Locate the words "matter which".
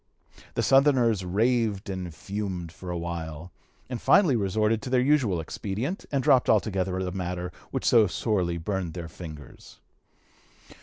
7.11-7.85